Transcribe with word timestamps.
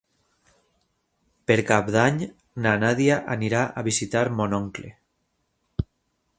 Per 1.51 1.57
Cap 1.67 1.91
d'Any 1.97 2.17
na 2.65 2.73
Nàdia 2.85 3.21
anirà 3.37 3.61
a 3.83 3.87
visitar 3.91 4.27
mon 4.41 4.59
oncle. 4.63 4.93